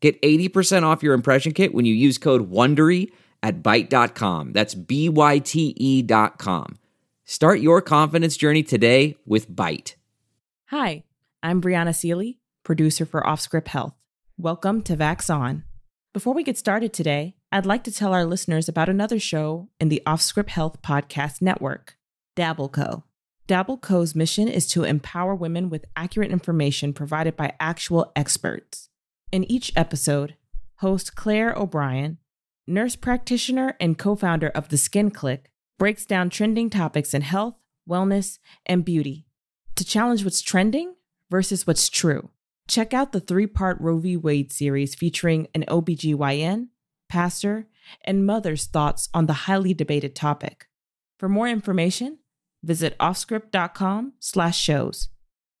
[0.00, 3.10] Get 80% off your impression kit when you use code WONDERY
[3.42, 4.52] at Byte.com.
[4.52, 6.78] That's B-Y-T-E dot com.
[7.24, 9.94] Start your confidence journey today with Byte.
[10.66, 11.04] Hi,
[11.42, 13.94] I'm Brianna Seely, producer for Offscript Health.
[14.36, 15.64] Welcome to Vax On.
[16.14, 19.88] Before we get started today, I'd like to tell our listeners about another show in
[19.88, 21.96] the Offscript Health Podcast Network,
[22.36, 23.02] Dabbleco.
[23.48, 28.87] Dabbleco's mission is to empower women with accurate information provided by actual experts.
[29.30, 30.36] In each episode,
[30.76, 32.16] host Claire O'Brien,
[32.66, 37.56] nurse practitioner and co founder of The Skin Click, breaks down trending topics in health,
[37.88, 39.26] wellness, and beauty
[39.76, 40.94] to challenge what's trending
[41.30, 42.30] versus what's true.
[42.68, 44.16] Check out the three part Roe v.
[44.16, 46.68] Wade series featuring an OBGYN,
[47.10, 47.66] pastor,
[48.04, 50.68] and mother's thoughts on the highly debated topic.
[51.18, 52.18] For more information,
[52.62, 55.10] visit offscript.com slash shows.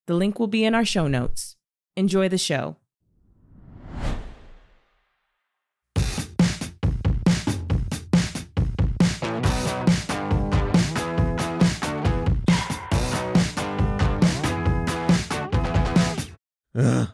[0.06, 1.56] The link will be in our show notes.
[1.96, 2.76] Enjoy the show.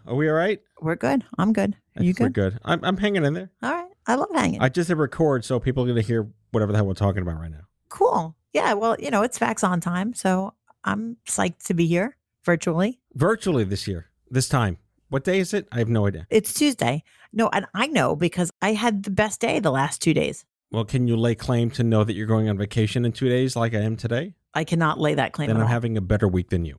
[0.07, 0.61] Are we all right?
[0.81, 1.25] We're good.
[1.39, 1.77] I'm good.
[1.99, 2.25] I you good?
[2.25, 2.59] We're good?
[2.65, 3.51] I'm, I'm hanging in there.
[3.63, 3.91] All right.
[4.07, 4.61] I love hanging.
[4.61, 7.23] I just hit record so people are going to hear whatever the hell we're talking
[7.23, 7.63] about right now.
[7.89, 8.35] cool.
[8.53, 8.75] Yeah.
[8.75, 10.15] Well, you know, it's Vax on time.
[10.15, 13.01] So I'm psyched to be here virtually.
[13.15, 14.79] Virtually this year, this time.
[15.09, 15.67] What day is it?
[15.73, 16.27] I have no idea.
[16.31, 17.03] It's Tuesday.
[17.33, 20.45] No, and I know because I had the best day the last two days.
[20.71, 23.55] Well, can you lay claim to know that you're going on vacation in two days
[23.57, 24.35] like I am today?
[24.55, 25.69] I cannot lay that claim Then I'm all.
[25.69, 26.79] having a better week than you.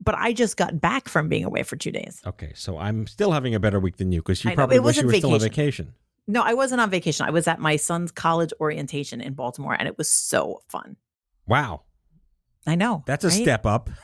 [0.00, 2.20] But I just got back from being away for two days.
[2.26, 4.82] Okay, so I'm still having a better week than you because you I probably it
[4.82, 5.86] wish you wasn't were still on vacation.
[5.86, 5.94] vacation.
[6.26, 7.26] No, I wasn't on vacation.
[7.26, 10.96] I was at my son's college orientation in Baltimore, and it was so fun.
[11.46, 11.82] Wow,
[12.66, 13.02] I know.
[13.06, 13.42] that's a right?
[13.42, 13.90] step up.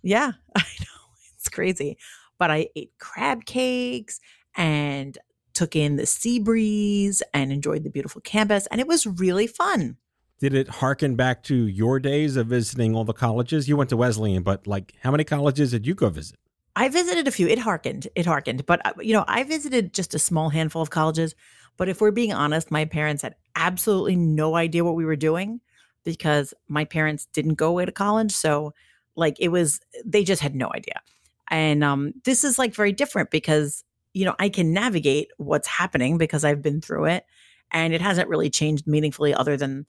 [0.00, 0.86] Yeah, I know.
[1.34, 1.98] It's crazy.
[2.38, 4.20] But I ate crab cakes
[4.56, 5.18] and
[5.54, 8.68] took in the sea breeze and enjoyed the beautiful campus.
[8.68, 9.96] And it was really fun.
[10.40, 13.68] Did it harken back to your days of visiting all the colleges?
[13.68, 16.36] You went to Wesleyan, but like, how many colleges did you go visit?
[16.76, 17.48] I visited a few.
[17.48, 18.06] It harkened.
[18.14, 18.64] It harkened.
[18.64, 21.34] But, uh, you know, I visited just a small handful of colleges.
[21.76, 25.60] But if we're being honest, my parents had absolutely no idea what we were doing
[26.04, 28.30] because my parents didn't go away to college.
[28.30, 28.74] So,
[29.16, 31.00] like, it was, they just had no idea.
[31.50, 33.82] And um, this is like very different because,
[34.14, 37.24] you know, I can navigate what's happening because I've been through it.
[37.72, 39.86] And it hasn't really changed meaningfully other than,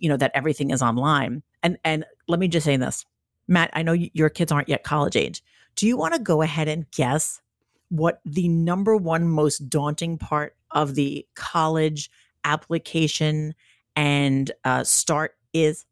[0.00, 1.42] you know, that everything is online.
[1.62, 3.04] And, and let me just say this
[3.46, 5.42] Matt, I know your kids aren't yet college age.
[5.76, 7.40] Do you want to go ahead and guess
[7.88, 12.10] what the number one most daunting part of the college
[12.44, 13.54] application
[13.96, 15.86] and uh, start is?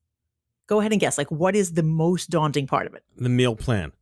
[0.66, 1.16] Go ahead and guess.
[1.16, 3.04] Like, what is the most daunting part of it?
[3.16, 3.92] The meal plan,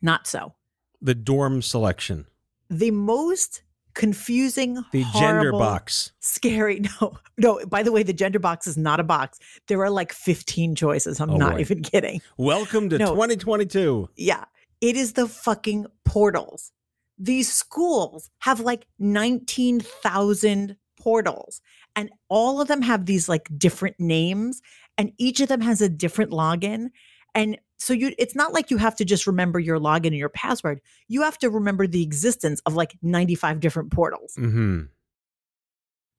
[0.00, 0.54] Not so.
[1.02, 2.26] the dorm selection,
[2.70, 3.62] The most
[3.94, 6.12] confusing, the gender box.
[6.20, 6.80] scary.
[7.00, 7.64] No, no.
[7.66, 9.38] By the way, the gender box is not a box.
[9.68, 11.20] There are like 15 choices.
[11.20, 11.60] I'm Oh, not boy.
[11.60, 12.20] even kidding.
[12.36, 13.10] Welcome to No.
[13.10, 14.08] 2022.
[14.16, 14.44] Yeah.
[14.80, 16.72] It is the fucking portals.
[17.18, 21.60] These schools have like 19,000 portals,
[21.96, 24.60] and all of them have these like different names,
[24.98, 26.88] and each of them has a different login.
[27.34, 30.28] And so you it's not like you have to just remember your login and your
[30.30, 30.80] password.
[31.08, 34.34] You have to remember the existence of like 95 different portals.
[34.36, 34.82] hmm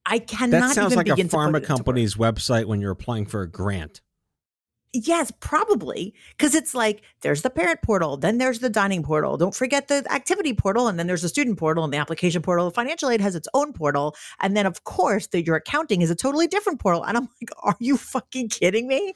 [0.05, 1.67] I cannot That sounds even like a begin to put pharma it into words.
[1.67, 4.01] company's website when you're applying for a grant.
[4.93, 6.13] Yes, probably.
[6.37, 9.35] Because it's like there's the parent portal, then there's the dining portal.
[9.35, 12.65] Don't forget the activity portal, and then there's the student portal and the application portal.
[12.65, 14.15] The financial aid has its own portal.
[14.39, 17.03] And then, of course, the, your accounting is a totally different portal.
[17.03, 19.15] And I'm like, are you fucking kidding me?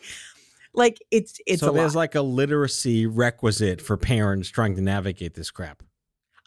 [0.74, 2.02] Like, it's it's so there's lot.
[2.02, 5.84] like a literacy requisite for parents trying to navigate this crap.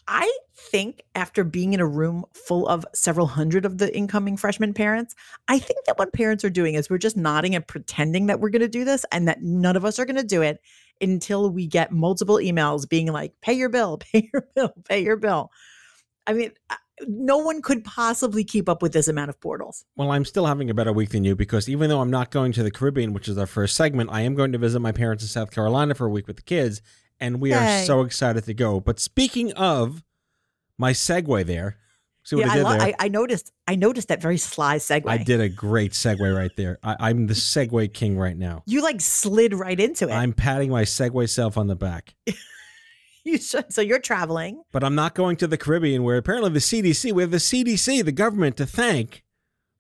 [0.09, 4.75] I think after being in a room full of several hundred of the incoming freshman
[4.75, 5.15] parents,
[5.49, 8.51] I think that what parents are doing is we're just nodding and pretending that we're
[8.51, 10.61] going to do this and that none of us are going to do it
[11.01, 15.17] until we get multiple emails being like, pay your bill, pay your bill, pay your
[15.17, 15.51] bill.
[16.27, 16.77] I mean, I-
[17.09, 19.85] no one could possibly keep up with this amount of portals.
[19.97, 22.53] Well, I'm still having a better week than you because even though I'm not going
[22.53, 25.23] to the Caribbean, which is our first segment, I am going to visit my parents
[25.23, 26.83] in South Carolina for a week with the kids,
[27.21, 28.81] and we are so excited to go.
[28.81, 30.03] But speaking of
[30.79, 31.79] my segue there,
[32.25, 32.83] See what yeah, I did lo- there?
[32.83, 33.53] I, I noticed.
[33.67, 35.09] I noticed that very sly segue.
[35.09, 36.79] I did a great segue right there.
[36.83, 38.63] I, I'm the segue king right now.
[38.67, 40.13] You like slid right into it.
[40.13, 42.15] I'm patting my segue self on the back.
[43.25, 43.73] you should.
[43.73, 44.63] So you're traveling.
[44.73, 48.05] But I'm not going to the Caribbean where apparently the CDC, we have the CDC,
[48.05, 49.23] the government to thank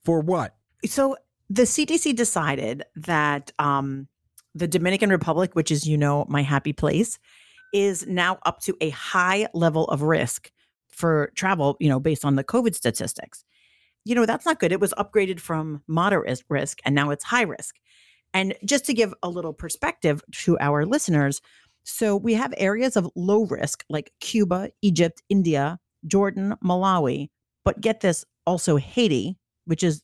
[0.04, 0.54] for what?
[0.84, 1.16] So
[1.48, 4.08] the CDC decided that um,
[4.54, 7.18] the Dominican Republic, which is you know my happy place,
[7.72, 10.50] is now up to a high level of risk
[10.88, 11.76] for travel.
[11.80, 13.44] You know, based on the COVID statistics.
[14.04, 14.72] You know that's not good.
[14.72, 17.76] It was upgraded from moderate risk, and now it's high risk.
[18.34, 21.40] And just to give a little perspective to our listeners,
[21.84, 27.29] so we have areas of low risk like Cuba, Egypt, India, Jordan, Malawi,
[27.64, 30.02] but get this also Haiti, which is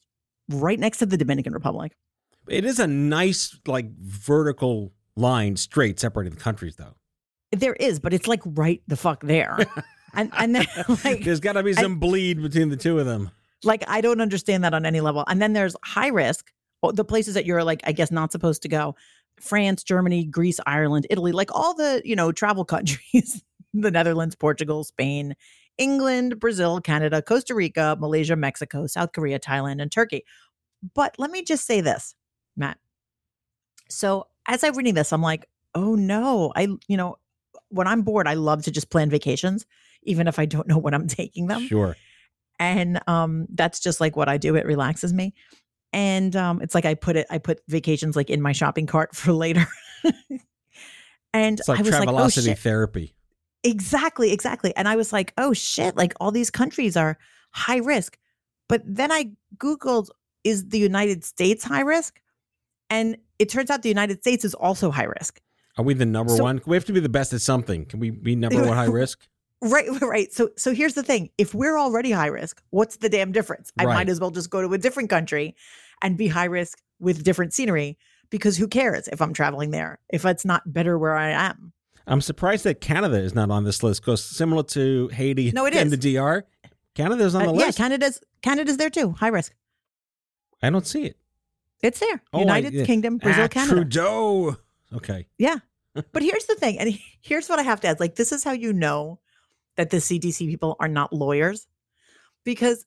[0.49, 1.93] right next to the Dominican Republic.
[2.49, 6.95] It is a nice, like, vertical line straight separating the countries, though.
[7.53, 9.59] There is, but it's like right the fuck there.
[10.15, 10.67] and and then
[11.05, 13.31] like There's got to be some bleed between the two of them.
[13.65, 15.25] like I don't understand that on any level.
[15.27, 16.53] And then there's high risk,
[16.93, 18.97] the places that you're like I guess not supposed to go.
[19.40, 23.43] France, Germany, Greece, Ireland, Italy, like all the, you know, travel countries,
[23.75, 25.35] the Netherlands, Portugal, Spain,
[25.79, 30.25] England, Brazil, Canada, Costa Rica, Malaysia, Mexico, South Korea, Thailand, and Turkey.
[30.94, 32.14] But let me just say this,
[32.56, 32.79] Matt.
[33.88, 37.17] So as I'm reading this, I'm like, oh no, I, you know,
[37.69, 39.67] when I'm bored, I love to just plan vacations,
[40.02, 41.96] even if I don't know when I'm taking them Sure.
[42.58, 45.32] and um that's just like what i do it relaxes me
[45.93, 49.14] and um it's like i put it i put vacations like in my shopping cart
[49.20, 49.67] for later
[51.35, 53.14] and It's like i was like oh shit therapy.
[53.64, 57.19] exactly exactly and i was like oh shit like all these countries are
[57.52, 58.19] high risk
[58.69, 60.08] but then i googled
[60.44, 62.20] is the united states high risk
[62.90, 65.40] and it turns out the united states is also high risk
[65.79, 66.61] Are we the number So- one?
[66.67, 67.87] We have to be the best at something.
[67.87, 69.29] Can we be number one high risk?
[69.61, 70.33] Right, right.
[70.33, 71.31] So so here's the thing.
[71.39, 73.73] If we're already high risk, what's the damn difference?
[73.79, 73.95] I Right.
[73.95, 75.55] might as well just go to a different country
[76.03, 77.99] and be high risk with different scenery
[78.31, 81.73] because who cares if I'm traveling there if it's not better where I am.
[82.07, 85.75] I'm surprised that Canada is not on this list because similar to Haiti No, it
[85.75, 85.99] and is.
[85.99, 86.45] the DR,
[86.95, 87.79] Canada's on Uh, list.
[87.79, 87.85] yeah.
[87.85, 89.11] Canada's Canada's there too.
[89.13, 89.53] High risk.
[90.63, 91.17] I don't see it.
[91.83, 92.23] It's there.
[92.33, 92.85] Oh, United yeah.
[92.85, 93.75] Kingdom, Brazil, Ah, Canada.
[93.75, 94.57] Trudeau.
[94.95, 95.27] Okay.
[95.39, 95.59] Yeah.
[96.13, 97.99] But here's the thing, and here's what I have to add.
[98.01, 99.19] Like, this is how you know
[99.79, 101.67] that the CDC people are not lawyers.
[102.45, 102.85] Because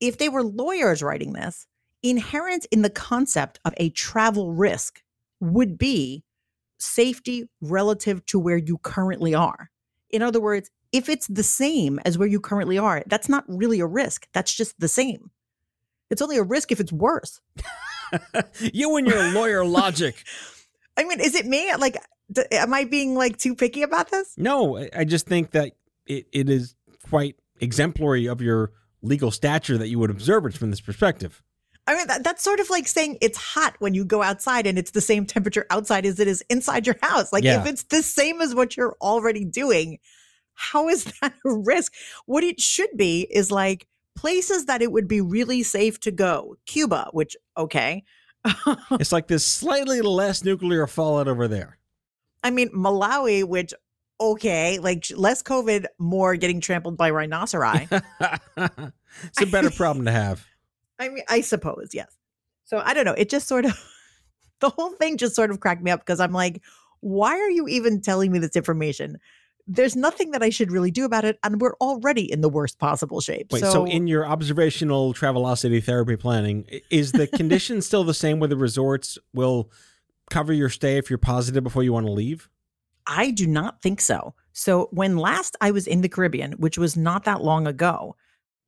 [0.00, 1.66] if they were lawyers writing this,
[2.02, 5.02] inherent in the concept of a travel risk
[5.40, 6.22] would be
[6.78, 9.70] safety relative to where you currently are.
[10.10, 13.80] In other words, if it's the same as where you currently are, that's not really
[13.80, 14.28] a risk.
[14.34, 15.30] That's just the same.
[16.10, 17.40] It's only a risk if it's worse.
[18.60, 20.22] you and your lawyer logic.
[20.98, 21.74] I mean, is it me?
[21.76, 21.96] Like,
[22.52, 24.34] am I being like too picky about this?
[24.36, 25.72] No, I- I just think that
[26.06, 26.74] it, it is
[27.08, 28.72] quite exemplary of your
[29.02, 31.42] legal stature that you would observe it from this perspective.
[31.86, 34.76] I mean, that, that's sort of like saying it's hot when you go outside and
[34.78, 37.32] it's the same temperature outside as it is inside your house.
[37.32, 37.60] Like, Yeah.
[37.60, 39.98] if it's the same as what you're already doing,
[40.54, 41.92] how is that a risk?
[42.26, 43.86] What it should be is like
[44.16, 46.56] places that it would be really safe to go.
[46.66, 48.02] Cuba, which, okay.
[48.92, 51.78] It's like this slightly less nuclear fallout over there.
[52.42, 53.72] I mean, Malawi, which,
[54.20, 57.88] okay, like less COVID, more getting trampled by rhinoceri.
[59.24, 60.44] it's a better problem to have.
[60.98, 62.16] I mean, I suppose, yes.
[62.64, 63.12] So I don't know.
[63.12, 63.78] It just sort of,
[64.60, 66.62] the whole thing just sort of cracked me up because I'm like,
[67.00, 69.18] why are you even telling me this information?
[69.68, 71.38] There's nothing that I should really do about it.
[71.42, 73.52] And we're already in the worst possible shape.
[73.52, 78.38] Wait, so, so, in your observational travelocity therapy planning, is the condition still the same
[78.38, 79.70] where the resorts will
[80.30, 82.48] cover your stay if you're positive before you want to leave?
[83.06, 84.34] I do not think so.
[84.52, 88.16] So when last I was in the Caribbean, which was not that long ago,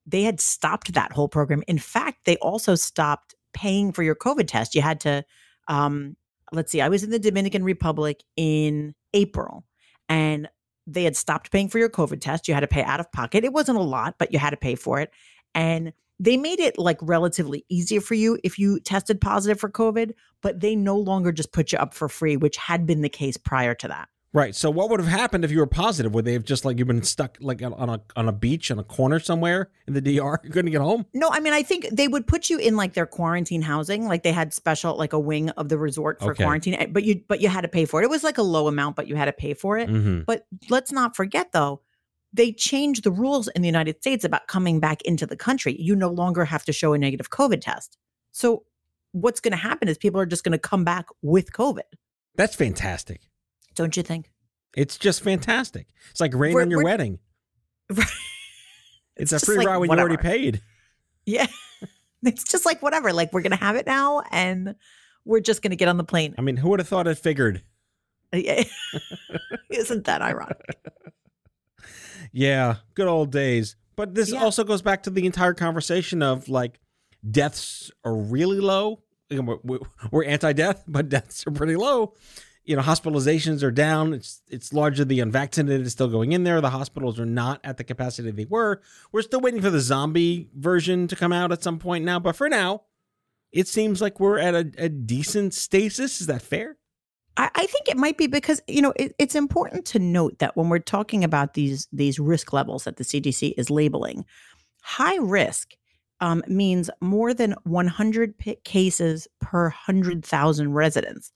[0.07, 1.63] they had stopped that whole program.
[1.67, 4.75] In fact, they also stopped paying for your COVID test.
[4.75, 5.25] You had to,
[5.67, 6.17] um,
[6.53, 9.65] let's see, I was in the Dominican Republic in April
[10.09, 10.49] and
[10.87, 12.49] they had stopped paying for your COVID test.
[12.49, 13.45] You had to pay out of pocket.
[13.45, 15.11] It wasn't a lot, but you had to pay for it.
[15.55, 20.13] And they made it like relatively easier for you if you tested positive for COVID,
[20.43, 23.37] but they no longer just put you up for free, which had been the case
[23.37, 24.09] prior to that.
[24.35, 24.55] Right.
[24.55, 26.13] So what would have happened if you were positive?
[26.13, 28.79] Would they have just like you've been stuck like on a on a beach on
[28.79, 30.41] a corner somewhere in the DR?
[30.45, 31.07] You couldn't get home?
[31.15, 34.25] No, I mean, I think they would put you in like their quarantine housing, like
[34.25, 36.45] they had special, like a wing of the resort for Okay.
[36.45, 38.05] quarantine, eh, but you, but you had to pay for it.
[38.05, 39.89] It was like a low amount, but you had to pay for it.
[39.89, 40.21] Mm-hmm.
[40.27, 41.81] But let's not forget though,
[42.35, 45.75] they changed the rules in the United States about coming back into the country.
[45.81, 47.97] You no longer have to show a negative COVID test.
[48.33, 48.65] So
[49.13, 51.81] what's going to happen is people are just going to come back with COVID.
[52.37, 53.23] That's fantastic.
[53.79, 54.31] Don't you think?
[54.77, 55.87] It's just fantastic.
[56.11, 57.19] It's like rain We're- on your wedding.
[59.17, 60.63] It's, a free like, ride when you already paid.
[61.27, 61.49] Yeah.
[62.23, 63.13] it's just like whatever.
[63.13, 64.77] Like we're gonna have it now and
[65.25, 66.37] we're just gonna get on the plane.
[66.39, 67.63] I mean, who would have thought it figured?
[68.33, 68.63] Uh,
[69.71, 70.79] Isn't that ironic?
[72.33, 73.75] Yeah, good old days.
[73.97, 74.43] But this Yeah.
[74.45, 76.79] also goes back to the entire conversation of like
[77.29, 79.03] deaths are really low.
[79.31, 79.79] We're,
[80.13, 82.15] we're anti-death, but deaths are pretty low.
[82.69, 84.13] You know, hospitalizations are down.
[84.13, 86.61] It's it's largely the unvaccinated is still going in there.
[86.61, 88.83] The hospitals are not at the capacity they were.
[89.11, 92.19] We're still waiting for the zombie version to come out at some point now.
[92.19, 92.83] But for now,
[93.53, 96.21] it seems like we're at a, a decent stasis.
[96.21, 96.77] Is that fair?
[97.39, 100.55] I, I think it might be because you know it, it's important to note that
[100.55, 104.27] when we're talking about these these risk levels that the CDC is labeling,
[104.83, 105.75] high risk
[106.21, 111.33] um, means more than 100 pi cases per hundred thousand residents,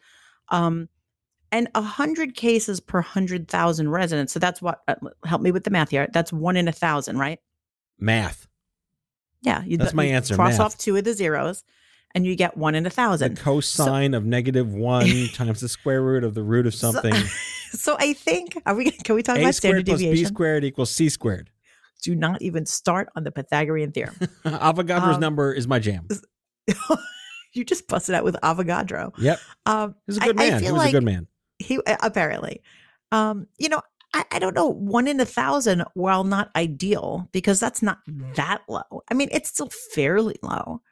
[0.50, 0.90] um,
[1.52, 4.32] and 100 cases per hundred thousand residents.
[4.32, 4.94] So that's what uh,
[5.24, 6.08] help me with the math here.
[6.12, 7.38] That's one in a thousand, right?
[8.00, 8.48] Math.
[9.42, 10.60] Yeah, you, That's my you answer, Cross math.
[10.60, 11.64] off two of the zeros,
[12.14, 13.38] and you get one in a The thousand.
[13.38, 17.14] cosine of negative one times the square root of the root of something.
[17.74, 18.90] So I think are we?
[18.90, 21.48] Can we talk A about standard plus B squared equals C squared.
[22.02, 24.14] do not even start on the Pythagorean theorem.
[24.44, 26.06] Avogadro's Um, number is my jam.
[27.54, 29.12] you just busted out with Avogadro.
[29.18, 29.40] Yep.
[29.66, 30.60] Um, He was a I- good I man.
[30.60, 31.26] He feel was a good man.
[31.62, 32.62] He apparently,
[33.10, 33.80] um, you know,
[34.14, 37.98] I, I don't know, one in a thousand, while not ideal, because that's not
[38.34, 39.02] that low.
[39.10, 40.82] I mean, it's still fairly low.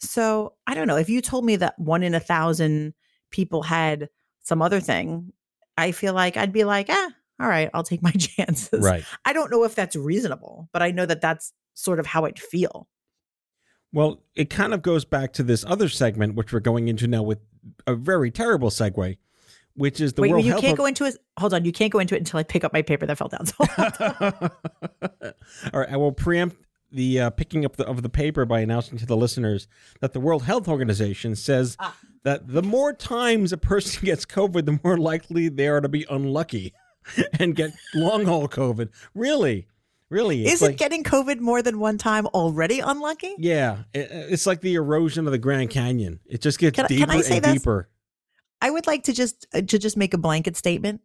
[0.00, 0.96] So I don't know.
[0.96, 2.94] If you told me that one in a thousand
[3.30, 4.08] people had
[4.42, 5.32] some other thing,
[5.76, 7.10] I feel like I'd be like, ah,
[7.40, 8.80] all right, I'll take my chances.
[8.80, 9.04] Right.
[9.24, 12.38] I don't know if that's reasonable, but I know that that's sort of how I'd
[12.38, 12.88] feel.
[13.92, 17.22] Well, it kind of goes back to this other segment, which we're going into now
[17.22, 17.40] with
[17.86, 19.18] a very terrible segue,
[19.74, 21.16] which is the Wait, World you Health can't go into it.
[21.38, 23.28] Hold on, you can't go into it until I pick up my paper that fell
[23.28, 23.46] down.
[23.46, 24.50] So
[25.72, 26.56] All right, I will preempt
[26.92, 29.68] the uh, picking up the, of the paper by announcing to the listeners
[30.00, 31.96] that the World Health Organization says Ah.
[32.24, 36.04] that the more times a person gets COVID, the more likely they are to be
[36.10, 36.72] unlucky
[37.38, 38.88] and get long haul COVID.
[39.14, 39.68] Really,
[40.08, 43.34] really, Isn't like, getting COVID more than one time already unlucky?
[43.38, 46.18] yeah, it- it's like the erosion of the Grand Canyon.
[46.26, 47.88] It just gets Can can deeper say and deeper.
[48.60, 51.00] I would like to just uh, to just make a blanket statement.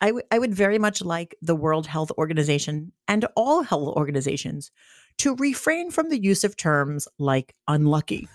[0.00, 4.70] I would I would very much like the World Health Organization and all health organizations
[5.18, 8.28] to refrain from the use of terms like unlucky.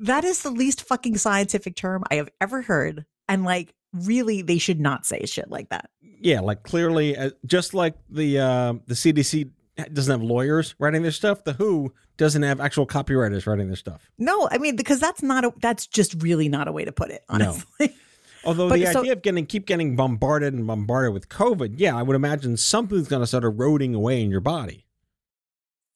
[0.00, 4.58] That is the least fucking scientific term I have ever heard, and like really, they
[4.58, 5.90] should not say shit like that.
[6.20, 9.50] yeah, like clearly, uh, just like the uh, the CDC
[9.92, 14.10] doesn't have lawyers writing their stuff, the WHO doesn't have actual copywriters writing their stuff.
[14.18, 17.10] No, I mean because that's not a that's just really not a way to put
[17.10, 17.22] it.
[17.30, 17.34] No.
[17.36, 17.94] Honestly,
[18.44, 21.96] Although But the so- idea of getting keep getting bombarded and bombarded with COVID, yeah,
[21.96, 24.86] I would imagine something's going to start eroding away in your body,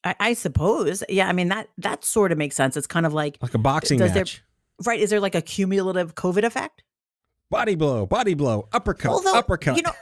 [0.05, 1.03] I, I suppose.
[1.09, 2.77] Yeah, I mean that that sort of makes sense.
[2.77, 4.43] It's kind of like like a boxing Does there- match.
[4.85, 5.01] right.
[5.01, 6.83] Is there like a cumulative COVID effect?
[7.51, 9.77] Body blow, body blow, uppercut, Although, uppercut.
[9.77, 9.93] You know,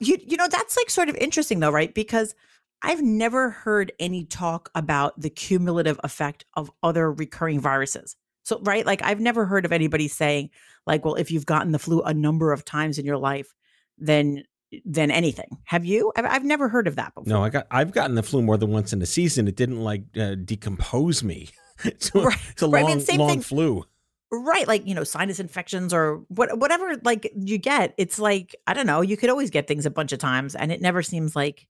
[0.00, 1.92] you you know that's like sort of interesting though, right?
[1.92, 2.34] Because
[2.82, 8.16] I've never heard any talk about the cumulative effect of other recurring viruses.
[8.44, 10.50] So, right, like I've never heard of anybody saying
[10.86, 13.54] like, well, if you've gotten the flu a number of times in your life,
[13.98, 14.42] then
[14.84, 15.58] then anything.
[15.64, 16.12] Have you?
[16.16, 17.28] I've, I've never heard of that before.
[17.28, 19.46] no, I got I've gotten the flu more than once in a season.
[19.46, 21.50] It didn't like uh, decompose me.
[21.84, 23.84] it's, a, Right, it's a right, I long, mean, long thing- flu.
[24.30, 28.72] right like you know sinus infections or what whatever like you get it's like i
[28.72, 31.36] don't know you could always get things a bunch of times and it never seems
[31.36, 31.66] like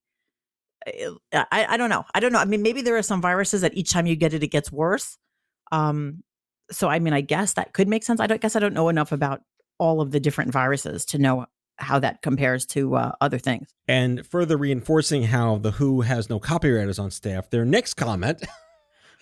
[1.32, 2.04] I, I don't know.
[2.14, 2.38] I don't know.
[2.38, 4.70] I mean maybe there are some viruses that each time you get it it gets
[4.72, 5.18] worse.
[5.70, 6.22] Um
[6.70, 8.20] so i mean i guess that could make sense.
[8.20, 9.42] I don't guess i don't know enough about
[9.78, 11.46] all of the different viruses to know
[11.76, 13.74] how that compares to uh, other things.
[13.88, 18.44] And further reinforcing how the WHO has no copywriters on staff, their next comment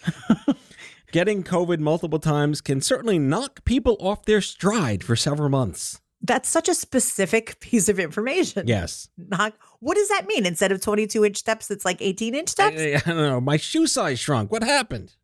[1.12, 5.99] getting COVID multiple times can certainly knock people off their stride for several months.
[6.22, 9.08] That's such a specific piece of information Yes.
[9.16, 12.76] Not, what does that mean instead of 22 inch steps it's like 18 inch steps
[12.78, 13.40] I, I don't know.
[13.40, 14.50] My shoe size shrunk.
[14.50, 15.14] What happened?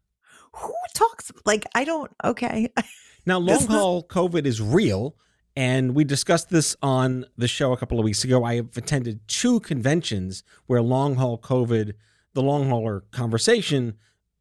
[0.53, 2.73] who talks like I don't okay.
[3.27, 5.17] Now, long haul COVID is real.
[5.57, 8.45] And we discussed this on the show a couple of weeks ago.
[8.45, 11.95] I have attended two conventions where long haul COVID,
[12.35, 13.95] the long hauler conversation,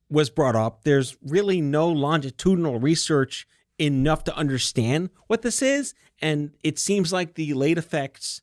[0.10, 0.84] was brought up.
[0.84, 3.48] There's really no longitudinal research
[3.80, 5.94] enough to understand what this is.
[6.22, 8.42] And it seems like the late effects,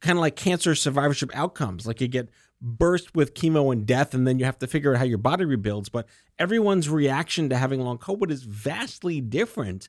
[0.00, 2.28] kind of like cancer survivorship outcomes, like you get
[2.60, 5.44] burst with chemo and death, and then you have to figure out how your body
[5.44, 5.88] rebuilds.
[5.88, 6.06] But
[6.38, 9.88] everyone's reaction to having long COVID is vastly different.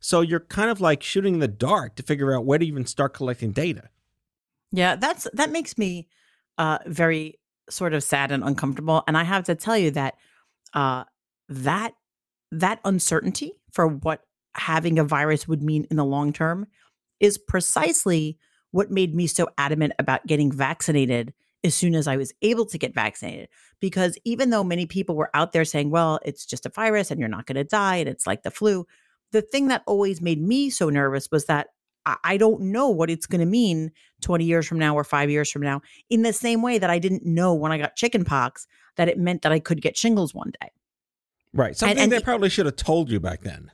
[0.00, 2.86] So you're kind of like shooting in the dark to figure out where to even
[2.86, 3.88] start collecting data.
[4.72, 6.08] Yeah, that's that makes me
[6.58, 7.38] uh very
[7.70, 9.02] sort of sad and uncomfortable.
[9.06, 10.14] And I have to tell you that
[10.74, 11.04] uh,
[11.48, 11.94] that
[12.50, 14.24] that uncertainty for what
[14.54, 16.66] having a virus would mean in the long term
[17.20, 18.38] is precisely
[18.70, 21.32] what made me so adamant about getting vaccinated
[21.64, 23.48] as soon as I was able to get vaccinated.
[23.80, 27.18] Because even though many people were out there saying, well, it's just a virus and
[27.18, 28.86] you're not going to die and it's like the flu,
[29.32, 31.68] the thing that always made me so nervous was that
[32.24, 35.50] I don't know what it's going to mean 20 years from now or five years
[35.50, 39.08] from now, in the same way that I didn't know when I got chickenpox that
[39.08, 40.70] it meant that I could get shingles one day.
[41.52, 41.76] Right.
[41.76, 43.70] Something and they probably should have told you back then.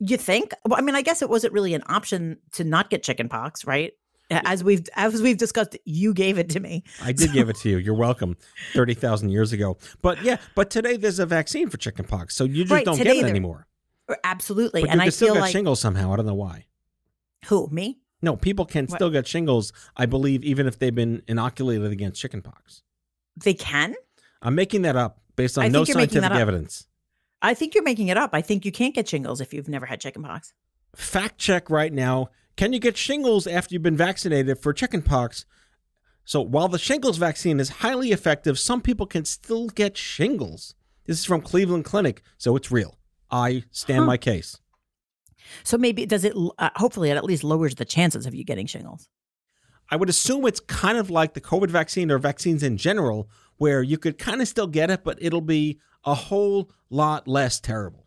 [0.00, 0.52] You think?
[0.66, 3.92] Well, I mean, I guess it wasn't really an option to not get chickenpox, right?
[4.30, 6.84] As we've as we've discussed, you gave it to me.
[7.02, 7.78] I did So- give it to you.
[7.78, 8.36] You're welcome.
[8.72, 9.76] Thirty thousand years ago.
[10.02, 13.08] But yeah, but today there's a vaccine for chickenpox, so you just Right, don't get
[13.08, 13.66] it anymore.
[14.08, 16.12] Uh, absolutely, But and you I still feel get like shingles somehow.
[16.12, 16.66] I don't know why.
[17.46, 17.98] who me?
[18.22, 18.98] No, people can What?
[18.98, 19.72] still get shingles.
[19.96, 22.82] I believe even if they've been inoculated against chickenpox.
[23.42, 23.94] They can.
[24.42, 26.86] I'm making that up based on I no think you're making scientific evidence.
[27.42, 28.30] I think you're making it up.
[28.32, 30.52] I think you can't get shingles if you've never had chickenpox.
[30.94, 32.28] Fact check right now.
[32.56, 35.46] Can you get shingles after you've been vaccinated for chickenpox?
[36.24, 40.74] So while the shingles vaccine is highly effective, some people can still get shingles.
[41.06, 42.98] This is from Cleveland Clinic, so it's real.
[43.30, 44.06] I stand Huh.
[44.06, 44.58] my case.
[45.64, 46.34] So maybe does it?
[46.58, 49.08] Uh, hopefully, it at least lowers the chances of you getting shingles.
[49.90, 53.82] I would assume it's kind of like the COVID vaccine or vaccines in general, where
[53.82, 58.06] you could kind of still get it, but it'll be a whole lot less terrible.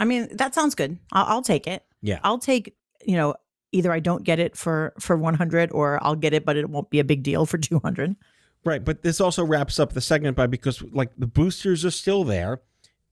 [0.00, 0.98] I mean, that sounds good.
[1.12, 1.84] I'll, I'll take it.
[2.02, 2.20] Yeah.
[2.22, 2.74] I'll take.
[3.06, 3.34] You know,
[3.72, 6.90] either I don't get it for for 100, or I'll get it, but it won't
[6.90, 8.16] be a big deal for 200.
[8.64, 12.24] Right, but this also wraps up the segment by because like the boosters are still
[12.24, 12.60] there.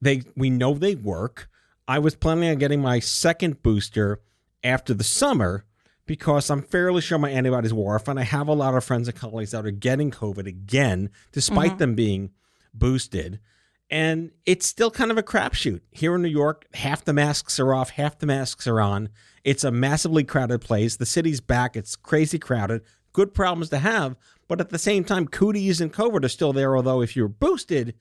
[0.01, 1.49] They we know they work.
[1.89, 4.21] I was planning on getting my second booster
[4.65, 5.65] after the summer
[6.05, 9.09] because I'm fairly sure my antibodies wore off, and I have a lot of friends
[9.09, 11.79] and colleagues that are getting COVID again, despite Mhm.
[11.79, 12.31] them being
[12.75, 13.41] boosted.
[13.89, 15.81] And it's still kind of a crapshoot.
[15.93, 19.11] Here in New York, half the masks are off, half the masks are on.
[19.45, 20.97] It's a massively crowded place.
[20.97, 21.77] The city's back.
[21.77, 22.83] It's crazy crowded.
[23.13, 24.17] Good problems to have.
[24.49, 26.77] But at the same time, cooties and COVID are still there.
[26.77, 27.95] Although, if you're boosted,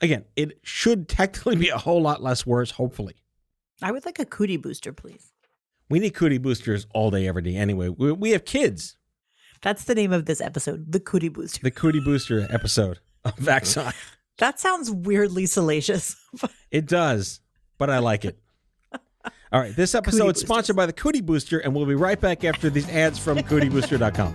[0.00, 3.16] again, it should technically be a whole lot less worse, hopefully.
[3.82, 5.32] I would like a cootie booster, please.
[5.88, 7.56] We need cootie boosters all day, every day.
[7.56, 8.96] Anyway, we, we have kids.
[9.62, 11.60] That's the name of this episode, the cootie booster.
[11.62, 13.94] The cootie booster episode of Vaxon.
[14.40, 16.16] That sounds weirdly salacious.
[16.70, 17.40] It does,
[17.76, 18.38] but I like it.
[19.52, 22.42] All right, this episode is sponsored by the Cootie Booster, and we'll be right back
[22.44, 24.34] after these ads from cootiebooster.com.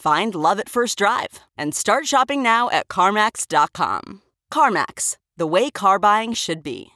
[0.00, 4.22] Find love at first drive and start shopping now at CarMax.com.
[4.50, 6.92] CarMax, the way car buying should be.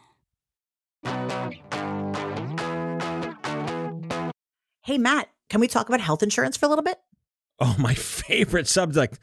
[4.80, 6.98] hey, Matt, can we talk about health insurance for a little bit?
[7.60, 9.18] Oh, my favorite subject.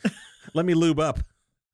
[0.54, 1.22] Let me lube up.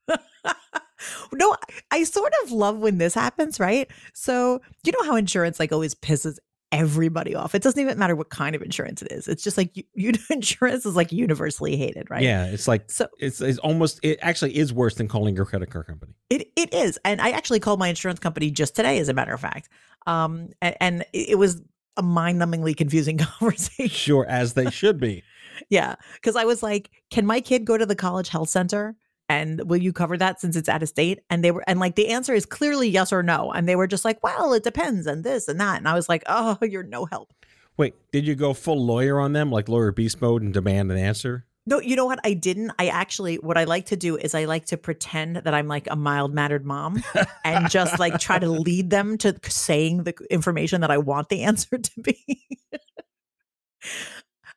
[1.33, 1.57] no,
[1.91, 3.91] I sort of love when this happens, right?
[4.13, 6.37] So, you know how insurance like always pisses
[6.71, 7.55] everybody off.
[7.55, 9.27] It doesn't even matter what kind of insurance it is.
[9.27, 12.23] It's just like you, you insurance is like universally hated, right?
[12.23, 15.69] Yeah, it's like So it's, it's almost it actually is worse than calling your credit
[15.71, 16.13] card company.
[16.29, 19.33] It it is, and I actually called my insurance company just today, as a matter
[19.33, 19.69] of fact.
[20.05, 21.61] Um, and, and it it was
[21.97, 23.89] a mind-numbingly confusing conversation.
[23.89, 25.23] Sure, as they should be.
[25.69, 28.95] Yeah, because I was like, "Can my kid go to the college health center?"
[29.29, 31.19] And will you cover that since it's out of state?
[31.29, 33.51] And they were, and like the answer is clearly yes or no.
[33.51, 35.77] And they were just like, well, it depends, and this and that.
[35.77, 37.33] And I was like, oh, you're no help.
[37.77, 40.97] Wait, did you go full lawyer on them, like lawyer beast mode, and demand an
[40.97, 41.45] answer?
[41.67, 42.21] No, you know what?
[42.23, 42.71] I didn't.
[42.79, 45.87] I actually, what I like to do is I like to pretend that I'm like
[45.91, 47.03] a mild mannered mom
[47.43, 51.43] and just like try to lead them to saying the information that I want the
[51.43, 52.47] answer to be.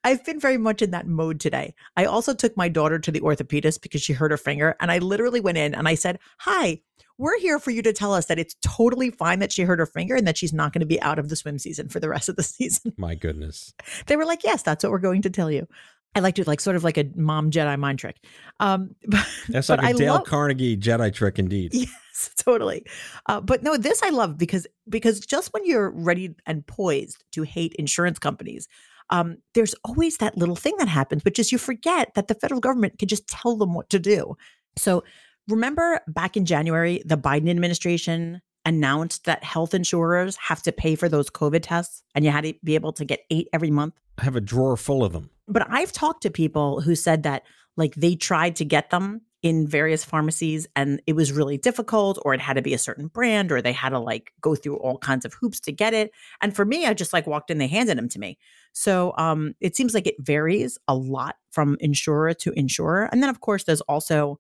[0.05, 1.75] I've been very much in that mode today.
[1.97, 4.77] I also took my daughter to the orthopedist because she hurt her finger.
[4.81, 6.81] And I literally went in and I said, Hi,
[7.19, 9.87] we're here for you to tell us that it's totally fine that she hurt her
[9.87, 12.09] finger and that she's not going to be out of the swim season for the
[12.09, 12.95] rest of the season.
[12.97, 13.75] My goodness.
[14.07, 15.67] They were like, Yes, that's what we're going to tell you.
[16.15, 18.17] I like to like sort of like a mom Jedi mind trick.
[18.59, 21.73] Um, but, That's like a I Dale love- Carnegie Jedi trick indeed.
[21.73, 22.85] Yes, totally.
[23.27, 27.43] Uh, but no, this I love because because just when you're ready and poised to
[27.43, 28.67] hate insurance companies,
[29.11, 32.61] um, there's always that little thing that happens, which is you forget that the federal
[32.61, 34.37] government can just tell them what to do.
[34.77, 35.05] So
[35.49, 41.09] remember back in January, the Biden administration announced that health insurers have to pay for
[41.09, 44.25] those COVID tests, and you had to be able to get eight every month I
[44.25, 45.31] have a drawer full of them.
[45.49, 47.43] but I've talked to people who said that
[47.77, 52.35] like they tried to get them in various pharmacies and it was really difficult or
[52.35, 54.99] it had to be a certain brand or they had to like go through all
[54.99, 56.11] kinds of hoops to get it.
[56.43, 58.39] And for me, I just like walked in, they handed them to me.
[58.73, 63.09] So um it seems like it varies a lot from insurer to insurer.
[63.11, 64.39] And then of course there's also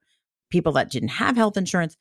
[0.50, 1.96] people that didn't have health insurance.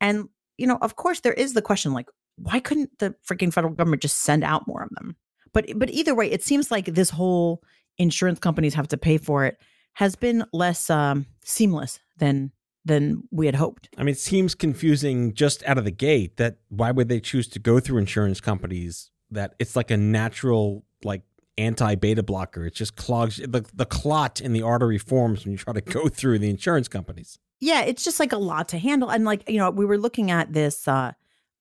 [0.00, 0.28] And
[0.58, 4.02] you know, of course there is the question like why couldn't the freaking federal government
[4.02, 5.16] just send out more of them?
[5.54, 7.62] But but either way, it seems like this whole
[7.96, 9.56] insurance companies have to pay for it
[9.94, 12.52] has been less um, seamless than
[12.84, 13.88] than we had hoped.
[13.96, 17.48] I mean, it seems confusing just out of the gate that why would they choose
[17.48, 21.22] to go through insurance companies that it's like a natural like
[21.58, 22.66] anti beta blocker.
[22.66, 26.08] It just clogs the, the clot in the artery forms when you try to go
[26.08, 27.38] through the insurance companies.
[27.60, 29.10] Yeah, it's just like a lot to handle.
[29.10, 31.12] And like you know, we were looking at this uh,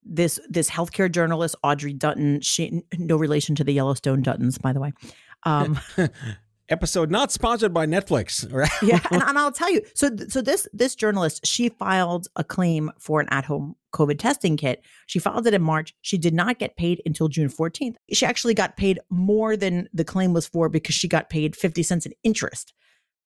[0.04, 2.42] this this healthcare journalist Audrey Dutton.
[2.42, 4.92] She no relation to the Yellowstone Duttons, by the way.
[5.44, 5.80] Um,
[6.70, 8.50] Episode not sponsored by Netflix.
[8.54, 8.70] Right?
[8.82, 9.82] yeah, and, and I'll tell you.
[9.96, 14.58] So, so this this journalist, she filed a claim for an at home COVID testing
[14.58, 14.84] kit.
[15.08, 15.94] She filed it in March.
[16.02, 17.96] She did not get paid until June 14th.
[18.12, 21.84] She actually got paid more than the claim was for because she got paid 50
[21.84, 22.74] cents in interest.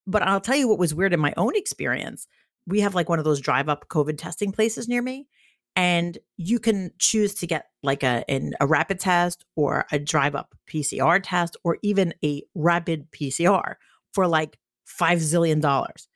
[0.06, 2.28] But I'll tell you what was weird in my own experience.
[2.66, 5.28] We have like one of those drive up COVID testing places near me.
[5.78, 8.26] And you can choose to get like a
[8.60, 13.76] a rapid test or a drive up PCR test or even a rapid PCR
[14.12, 16.08] for like five zillion dollars.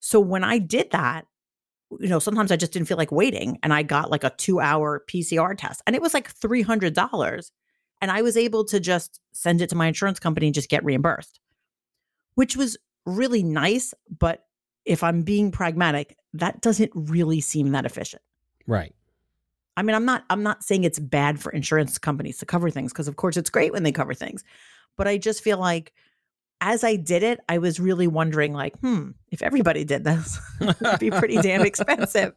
[0.00, 1.26] So when I did that,
[2.00, 4.60] you know, sometimes I just didn't feel like waiting and I got like a two
[4.60, 7.50] hour PCR test and it was like $300.
[8.02, 10.84] And I was able to just send it to my insurance company and just get
[10.84, 11.40] reimbursed,
[12.34, 12.76] which was
[13.06, 13.94] really nice.
[14.18, 14.44] But
[14.84, 18.22] if I'm being pragmatic, that doesn't really seem that efficient.
[18.66, 18.94] Right.
[19.76, 22.92] I mean, I'm not I'm not saying it's bad for insurance companies to cover things
[22.92, 24.44] because of course it's great when they cover things.
[24.96, 25.92] But I just feel like
[26.60, 31.00] as I did it, I was really wondering like, hmm, if everybody did this, it'd
[31.00, 32.34] be pretty damn expensive.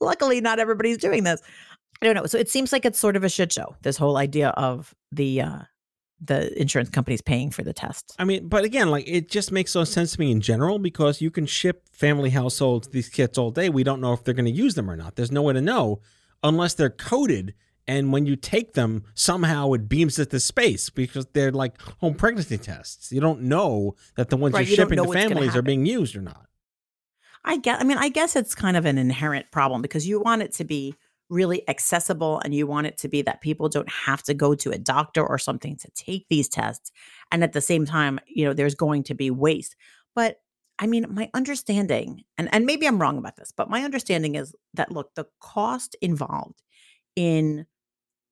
[0.00, 1.40] Luckily, not everybody's doing this.
[2.02, 2.26] I don't know.
[2.26, 5.42] So it seems like it's sort of a shit show, this whole idea of the
[5.42, 5.58] uh
[6.20, 8.14] the insurance company's paying for the test.
[8.18, 11.20] I mean, but again, like it just makes no sense to me in general because
[11.20, 13.68] you can ship family households these kits all day.
[13.68, 15.16] We don't know if they're going to use them or not.
[15.16, 16.00] There's no way to know
[16.42, 17.54] unless they're coded.
[17.88, 22.14] And when you take them, somehow it beams it to space because they're like home
[22.14, 23.12] pregnancy tests.
[23.12, 26.16] You don't know that the ones Right, you're you shipping to families are being used
[26.16, 26.46] or not.
[27.44, 30.42] I guess I mean I guess it's kind of an inherent problem because you want
[30.42, 30.96] it to be
[31.28, 34.70] really accessible and you want it to be that people don't have to go to
[34.70, 36.92] a doctor or something to take these tests
[37.32, 39.74] and at the same time you know there's going to be waste
[40.14, 40.40] but
[40.78, 44.54] I mean my understanding and and maybe I'm wrong about this but my understanding is
[44.74, 46.62] that look the cost involved
[47.16, 47.66] in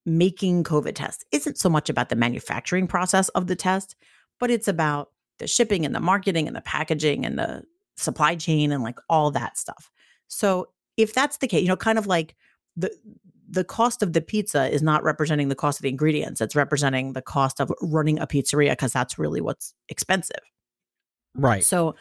[0.07, 3.96] making covid tests isn't so much about the manufacturing process of the test
[4.38, 7.62] but it's about the shipping and the marketing and the packaging and the
[7.96, 9.90] supply chain and like all that stuff.
[10.28, 12.35] So if that's the case, you know, kind of like
[12.77, 12.91] the
[13.49, 16.41] the cost of the pizza is not representing the cost of the ingredients.
[16.41, 20.41] It's representing the cost of running a pizzeria because that's really what's expensive.
[21.35, 21.63] Right.
[21.65, 21.95] So,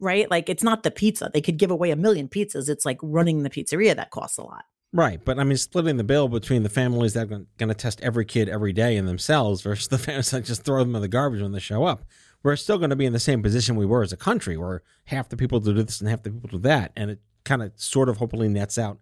[0.00, 1.30] right, like it's not the pizza.
[1.32, 2.68] They could give away a million pizzas.
[2.68, 4.64] It's like running the pizzeria that costs a lot.
[4.92, 8.00] Right, but I mean, splitting the bill between the families that are going to test
[8.00, 11.08] every kid every day and themselves versus the families that just throw them in the
[11.08, 12.04] garbage when they show up,
[12.42, 14.82] we're still going to be in the same position we were as a country, where
[15.04, 17.72] half the people do this and half the people do that, and it kind of
[17.76, 18.98] sort of hopefully nets out.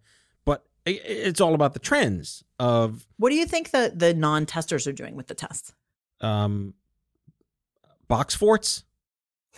[0.87, 5.17] It's all about the trends of What do you think the the non-testers are doing
[5.17, 5.75] with the tests?
[6.21, 6.73] um,
[8.09, 8.85] box forts.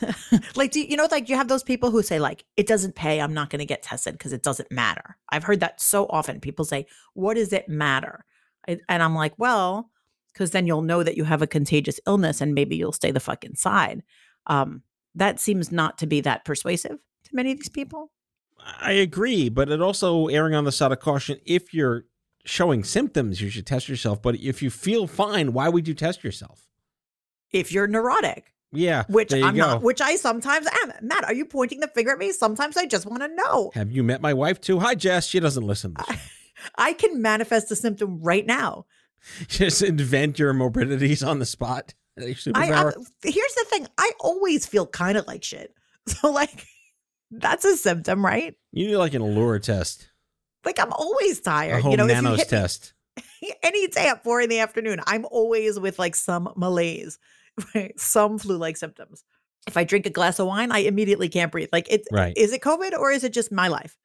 [0.55, 2.95] like do you, you know like you have those people who say like it doesn't
[2.95, 5.17] pay i'm not going to get tested because it doesn't matter.
[5.29, 6.41] I've heard that so often.
[6.41, 8.25] People say what does it matter?
[8.69, 9.91] I- and i'm like well
[10.33, 13.19] because then you'll know that you have a contagious illness and maybe you'll stay the
[13.21, 14.03] fuck inside.
[14.47, 14.83] Um
[15.17, 18.13] that seems not to be that persuasive to many of these people
[18.81, 21.39] I agree, but it also erring on the side of caution.
[21.47, 22.05] If you're
[22.45, 24.21] showing symptoms, you should test yourself.
[24.23, 26.65] But if you feel fine, why would you test yourself?
[27.51, 29.61] if you're neurotic Yeah, which i'm go.
[29.67, 32.85] not which i sometimes am matt are you pointing the finger at me sometimes i
[32.85, 34.79] just want to know Have you met my wife too?
[34.81, 35.27] Hi, Jess.
[35.27, 35.95] She doesn't listen.
[35.95, 36.19] To the
[36.77, 38.85] i can manifest a symptom right now
[39.49, 41.95] Just invent your morbidities on the spot.
[42.19, 43.87] I, I uh, here's the thing.
[43.97, 45.75] I always feel kind of like shit.
[46.07, 46.67] So like
[47.31, 48.55] that's a symptom, right?
[48.73, 50.09] you need like an allure test,
[50.65, 51.79] Like I'm always tired.
[51.79, 52.93] a home you know, if you nanos hit me test.
[53.63, 57.19] any day at four in the afternoon, I'm always with like some malaise,
[57.75, 57.99] right?
[57.99, 59.25] some flu-like symptoms.
[59.67, 61.69] If I drink a glass of wine, I immediately can't breathe.
[61.73, 62.33] Like it Right.
[62.37, 63.97] is it COVID or is it just my life?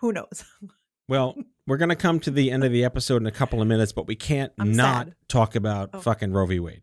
[0.00, 0.44] Who knows?
[1.08, 1.36] Well,
[1.68, 4.08] we're gonna come to the end of the episode in a couple of minutes, but
[4.08, 5.14] we can't I'm not sad.
[5.28, 6.00] talk about Oh.
[6.00, 6.58] fucking Roe v.
[6.58, 6.82] Wade.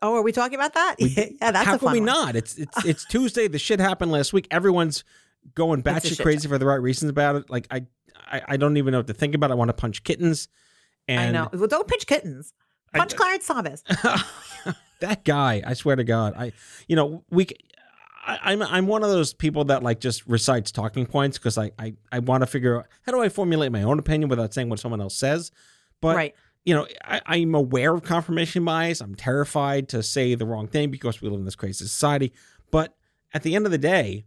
[0.00, 0.96] Oh, are we talking about that?
[1.00, 1.08] We-
[1.40, 2.06] yeah, that's How can we one.
[2.06, 2.36] not?
[2.36, 3.48] It's it's it's Tuesday.
[3.48, 4.46] The shit happened last week.
[4.50, 5.04] Everyone's
[5.54, 7.50] going batshit shit crazy for the right reasons about it.
[7.50, 7.86] Like I,
[8.30, 9.50] I, I don't even know what to think about.
[9.50, 10.48] I want to punch kittens.
[11.06, 11.48] And I know.
[11.52, 12.52] Well, don't pitch kittens.
[12.94, 13.82] I- Punch Clarence Thomas.
[15.00, 16.52] that guy, I swear to God, I,
[16.86, 17.48] you know, we,
[18.26, 21.94] I'm I'm one of those people that like just recites talking points because I, I,
[22.12, 24.80] I want to figure out how do I formulate my own opinion without saying what
[24.80, 25.50] someone else says.
[26.00, 26.34] But right.
[26.68, 29.00] You know, I, I'm aware of confirmation bias.
[29.00, 32.30] I'm terrified to say the wrong thing because we live in this crazy society.
[32.70, 32.94] But
[33.32, 34.26] at the end of the day,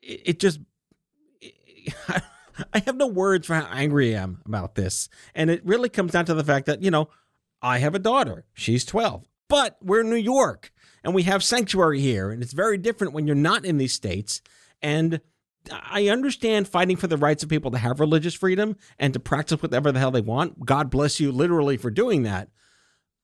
[0.00, 0.60] it, it just,
[2.72, 5.08] I have no words for how angry I am about this.
[5.34, 7.08] And it really comes down to the fact that, you know,
[7.60, 8.44] I have a daughter.
[8.54, 9.24] She's 12.
[9.48, 12.30] But we're in New York and we have sanctuary here.
[12.30, 14.42] And it's very different when you're not in these states.
[14.80, 15.20] And
[15.70, 19.60] I understand fighting for the rights of people to have religious freedom and to practice
[19.60, 20.64] whatever the hell they want.
[20.64, 22.48] God bless you, literally, for doing that.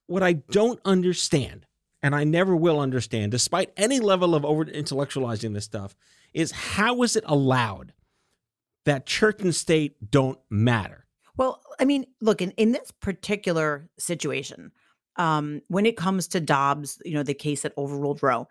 [0.06, 1.66] What I don't understand,
[2.02, 5.96] and I never will understand, despite any level of over intellectualizing this stuff,
[6.34, 7.92] is how is it allowed
[8.84, 11.06] that church and state don't matter?
[11.36, 14.72] Well, I mean, look, in, in this particular situation,
[15.16, 18.48] um, when it comes to Dobbs, you know, the case that overruled Roe,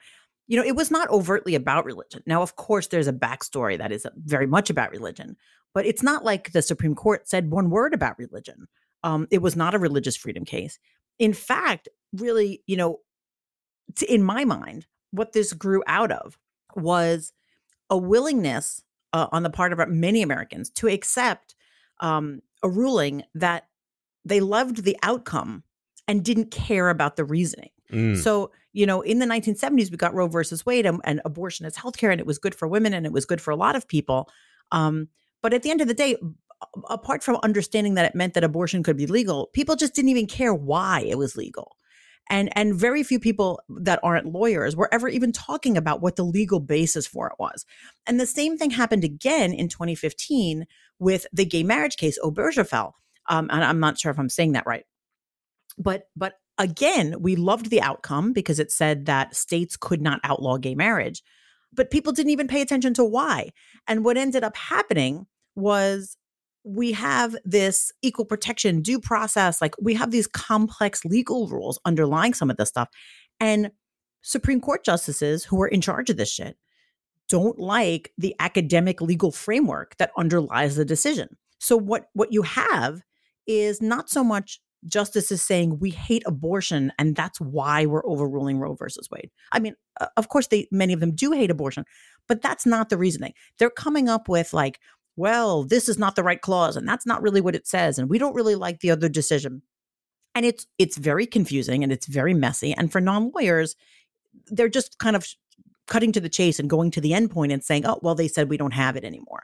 [0.48, 2.22] you know, it was not overtly about religion.
[2.26, 5.38] Now, of course, there's a backstory that is very much about religion,
[5.74, 8.68] but it's not like the Supreme Court said one word about religion.
[9.04, 10.80] Um, it was not a religious freedom case.
[11.20, 13.00] In fact, really, you know,
[14.08, 16.38] in my mind, what this grew out of
[16.76, 17.32] was
[17.90, 21.56] a willingness uh, on the part of many Americans to accept
[22.00, 23.68] um, a ruling that
[24.26, 25.64] they loved the outcome
[26.08, 27.70] and didn't care about the reasoning.
[27.92, 28.18] Mm.
[28.18, 31.78] So, you know, in the 1970s, we got Roe versus Wade and, and abortion as
[31.78, 33.88] healthcare, and it was good for women and it was good for a lot of
[33.88, 34.30] people.
[34.72, 35.08] Um,
[35.42, 36.18] but at the end of the day,
[36.90, 40.28] apart from understanding that it meant that abortion could be legal, people just didn't even
[40.28, 41.78] care why it was legal.
[42.30, 46.26] And and very few people that aren't lawyers were ever even talking about what the
[46.26, 47.66] legal basis for it was.
[48.08, 50.66] And the same thing happened again in 2015
[51.00, 52.92] with the gay marriage case, Obergefell.
[53.30, 54.86] Um, and I'm not sure if I'm saying that right.
[55.78, 60.58] But but again, we loved the outcome because it said that states could not outlaw
[60.58, 61.22] gay marriage,
[61.74, 63.52] but people didn't even pay attention to why.
[63.88, 66.18] And what ended up happening was
[66.65, 72.34] we have this equal protection due process like we have these complex legal rules underlying
[72.34, 72.89] some of this stuff
[73.39, 73.70] and
[74.24, 76.58] supreme court justices who are in charge of this shit
[77.30, 83.02] don't like the academic legal framework that underlies the decision so what what you have
[83.46, 88.60] is not so much justices is saying we hate abortion and that's why we're overruling
[88.60, 89.32] Roe versus Wade.
[89.52, 89.76] I mean,
[90.17, 91.86] of course they many of them do hate abortion,
[92.28, 93.34] but that's not the reasoning.
[93.58, 94.80] They're coming up with like,
[95.15, 98.10] well, this is not the right clause and that's not really what it says and
[98.10, 99.62] we don't really like the other decision.
[100.34, 103.76] And it's it's very confusing and it's very messy and for non-lawyers
[104.48, 105.26] they're just kind of
[105.88, 108.28] cutting to the chase and going to the end point and saying, "Oh, well they
[108.28, 109.43] said we don't have it anymore."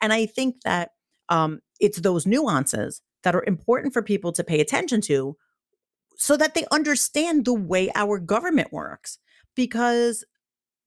[0.00, 0.90] And I think that
[1.28, 5.36] um, it's those nuances that are important for people to pay attention to
[6.16, 9.18] so that they understand the way our government works
[9.54, 10.24] because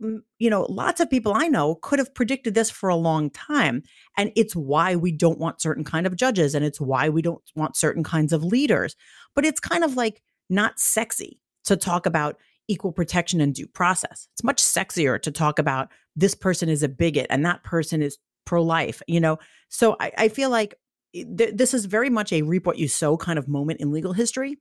[0.02, 3.30] mm, you know, lots of people I know could have predicted this for a long
[3.30, 3.84] time.
[4.18, 7.42] And it's why we don't want certain kind of judges and it's why we don't
[7.56, 8.96] want certain kinds of leaders.
[9.34, 14.28] But it's kind of like not sexy to talk about equal protection and due process.
[14.34, 18.18] It's much sexier to talk about this person is a bigot and that person is
[18.46, 19.38] pro life, you know?
[19.70, 20.76] So I, I feel like
[21.24, 24.14] th- this is very much a reap what you sow kind of moment in legal
[24.14, 24.58] history.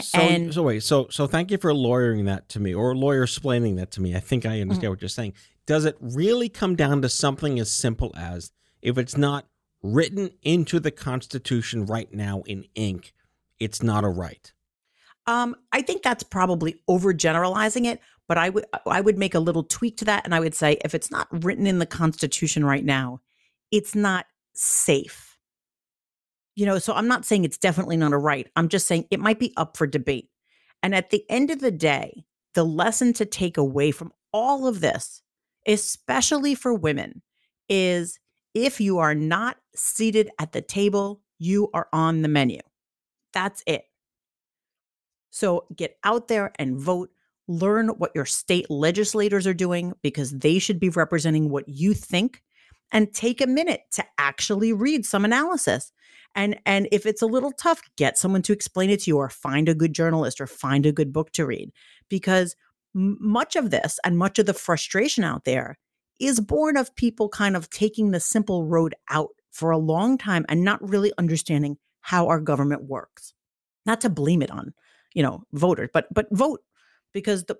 [0.00, 3.24] So, and so wait, so so thank you for lawyering that to me or lawyer
[3.24, 4.16] explaining that to me.
[4.16, 4.90] I think I understand Mm-hmm.
[4.90, 5.34] what you're saying.
[5.66, 9.46] Does it really come down to something as simple as if it's not
[9.82, 13.12] written into the Constitution right now in ink,
[13.60, 14.52] it's not a right?
[15.26, 19.62] Um, I think that's probably overgeneralizing it, but I would I would make a little
[19.62, 22.84] tweak to that, and I would say if it's not written in the Constitution right
[22.84, 23.20] now,
[23.70, 25.31] it's not safe.
[26.54, 28.46] You know, so I'm not saying it's definitely not a right.
[28.56, 30.28] I'm just saying it might be up for debate.
[30.82, 34.80] And at the end of the day, the lesson to take away from all of
[34.80, 35.22] this,
[35.66, 37.22] especially for women,
[37.68, 38.18] is
[38.54, 42.60] if you are not seated at the table, you are on the menu.
[43.32, 43.84] That's it.
[45.30, 47.10] So get out there and vote.
[47.48, 52.42] Learn what your state legislators are doing because they should be representing what you think
[52.92, 55.92] and take a minute to actually read some analysis.
[56.34, 59.28] And and if it's a little tough, get someone to explain it to you or
[59.28, 61.72] find a good journalist or find a good book to read
[62.08, 62.56] because
[62.94, 65.78] m- much of this and much of the frustration out there
[66.20, 70.46] is born of people kind of taking the simple road out for a long time
[70.48, 73.34] and not really understanding how our government works.
[73.84, 74.72] Not to blame it on,
[75.14, 76.60] you know, voters, but but vote
[77.12, 77.56] because the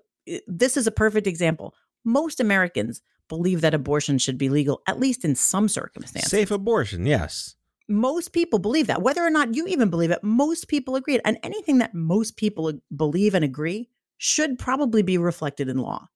[0.47, 1.75] this is a perfect example.
[2.05, 6.31] Most Americans believe that abortion should be legal at least in some circumstances.
[6.31, 7.55] Safe abortion, yes.
[7.87, 9.01] Most people believe that.
[9.01, 11.19] Whether or not you even believe it, most people agree.
[11.25, 16.07] And anything that most people believe and agree should probably be reflected in law.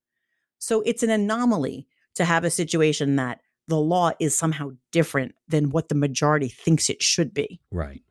[0.60, 5.70] So it's an anomaly to have a situation that the law is somehow different than
[5.70, 7.60] what the majority thinks it should be.
[7.72, 8.02] Right.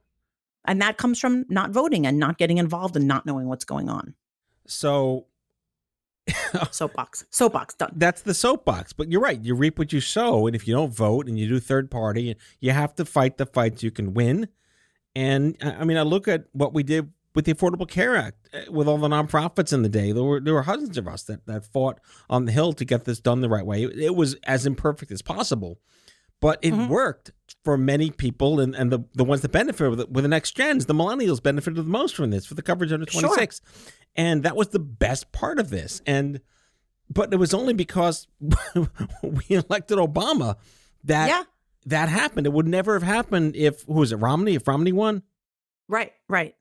[0.66, 3.88] And that comes from not voting and not getting involved and not knowing what's going
[3.88, 4.14] on.
[4.66, 5.26] So
[6.70, 7.24] Soapbox.
[7.30, 7.92] Soapbox done.
[7.96, 8.92] that's the soapbox.
[8.92, 9.40] But you're right.
[9.42, 10.46] You reap what you sow.
[10.46, 13.46] And if you don't vote and you do third party, you have to fight the
[13.46, 14.48] fights you can win.
[15.14, 18.72] And I mean, I look at what we did with the Affordable Care Act uh,
[18.72, 20.10] with all the nonprofits in the day.
[20.10, 23.04] There were there were hundreds of us that, that fought on the Hill to get
[23.04, 23.84] this done the right way.
[23.84, 25.78] It was as imperfect as possible,
[26.40, 27.32] but it worked
[27.64, 28.60] for many people.
[28.60, 31.76] And, and the, the ones that benefited with, with the next gens, the millennials benefited
[31.76, 33.22] the most from this for the coverage under Sure.
[33.22, 33.60] 26.
[34.14, 36.02] And that was the best part of this.
[36.06, 36.40] And
[37.08, 38.26] but it was only because
[39.22, 40.56] we elected Obama
[41.04, 41.42] that Yeah.
[41.86, 42.46] that happened.
[42.46, 44.54] It would never have happened if who was it Romney?
[44.54, 45.22] If Romney won,
[45.88, 46.54] Right, right.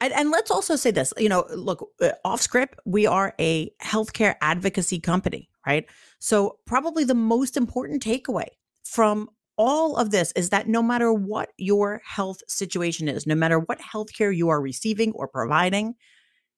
[0.00, 3.70] And, and let's also say this, you know, look, uh, off script, we are a
[3.82, 5.84] healthcare advocacy company, right?
[6.18, 8.46] So, probably the most important takeaway
[8.92, 13.58] from all of this is that no matter what your health situation is, no matter
[13.58, 15.94] what healthcare you are receiving or providing,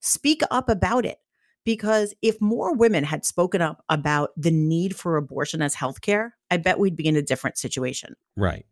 [0.00, 1.18] speak up about it.
[1.64, 6.56] Because if more women had spoken up about the need for abortion as healthcare, I
[6.56, 8.66] bet we'd be in a different situation right?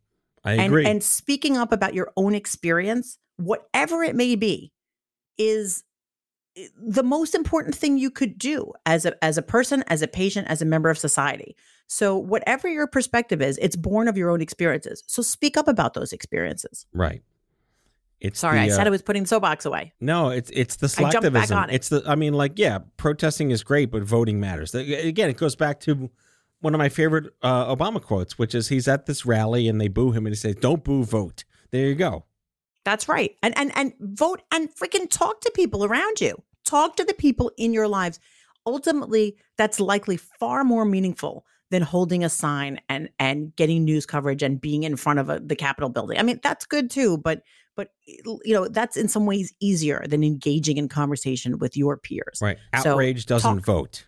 [0.45, 0.85] I and, agree.
[0.85, 4.73] and speaking up about your own experience, whatever it may be,
[5.39, 5.85] is
[6.77, 10.49] the most important thing you could do as a as a person, as a patient,
[10.49, 11.57] as a member of society.
[11.87, 15.03] So whatever your perspective is, it's born of your own experiences.
[15.07, 16.87] So speak up about those experiences.
[16.93, 17.23] right.
[18.23, 19.93] It's Sorry, the, I said uh, I was putting the soapbox away.
[20.01, 21.57] No, it's it's the I jumped back slacktivism.
[21.57, 21.75] on it.
[21.75, 24.73] It's the I mean, like, yeah, protesting is great, but voting matters.
[24.77, 26.09] Again, it goes back to
[26.61, 29.89] one of my favorite uh, Obama quotes, which is he's at this rally and they
[29.89, 32.25] boo him and he says, "Don't boo, vote." There you go.
[32.85, 33.37] That's right.
[33.43, 36.43] And and and vote and freaking talk to people around you.
[36.65, 38.19] Talk to the people in your lives.
[38.67, 44.43] Ultimately, that's likely far more meaningful than holding a sign and and getting news coverage
[44.43, 46.19] and being in front of a, the Capitol building.
[46.19, 47.43] I mean, that's good too, but
[47.75, 52.39] but you know, that's in some ways easier than engaging in conversation with your peers.
[52.43, 52.59] Right.
[52.83, 53.65] So, Outrage doesn't talk.
[53.65, 54.07] vote.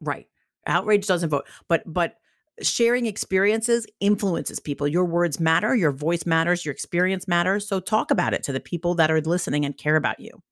[0.00, 0.26] Right.
[0.66, 2.16] Outrage doesn't vote, but but
[2.62, 4.88] sharing experiences influences people.
[4.88, 7.68] Your words matter, your voice matters, your experience matters.
[7.68, 10.42] So talk about it to the people that are listening and care about you.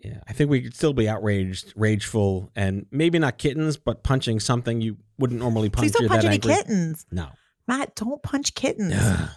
[0.00, 4.38] Yeah, I think we could still be outraged, rageful, and maybe not kittens, but punching
[4.38, 5.84] something you wouldn't normally punch.
[5.84, 6.54] Please don't punch any angry.
[6.54, 7.04] kittens.
[7.10, 7.28] No.
[7.66, 8.94] Matt, don't punch kittens.
[8.96, 9.28] Ugh.